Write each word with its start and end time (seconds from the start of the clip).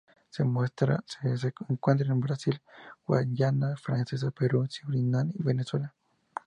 Se 0.31 0.41
encuentra 0.41 2.11
en 2.15 2.19
Brasil, 2.21 2.59
Guayana 3.05 3.77
Francesa, 3.77 4.31
Perú, 4.31 4.65
Surinam 4.67 5.29
y 5.29 5.43
Venezuela. 5.43 5.93